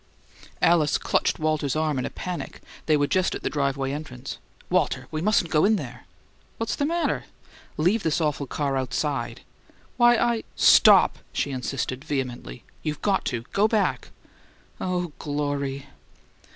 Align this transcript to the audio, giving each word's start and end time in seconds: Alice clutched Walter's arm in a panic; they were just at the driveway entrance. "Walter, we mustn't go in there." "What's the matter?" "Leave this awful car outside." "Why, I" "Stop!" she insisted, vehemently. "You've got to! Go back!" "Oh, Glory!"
Alice 0.63 0.97
clutched 0.97 1.37
Walter's 1.37 1.75
arm 1.75 1.99
in 1.99 2.07
a 2.07 2.09
panic; 2.09 2.63
they 2.87 2.97
were 2.97 3.05
just 3.05 3.35
at 3.35 3.43
the 3.43 3.51
driveway 3.51 3.91
entrance. 3.91 4.39
"Walter, 4.67 5.07
we 5.11 5.21
mustn't 5.21 5.51
go 5.51 5.63
in 5.63 5.75
there." 5.75 6.07
"What's 6.57 6.75
the 6.75 6.87
matter?" 6.87 7.25
"Leave 7.77 8.01
this 8.01 8.19
awful 8.19 8.47
car 8.47 8.77
outside." 8.77 9.41
"Why, 9.97 10.17
I" 10.17 10.43
"Stop!" 10.75 11.19
she 11.31 11.51
insisted, 11.51 12.03
vehemently. 12.03 12.63
"You've 12.81 13.03
got 13.03 13.25
to! 13.25 13.43
Go 13.53 13.67
back!" 13.67 14.09
"Oh, 14.79 15.11
Glory!" 15.19 15.85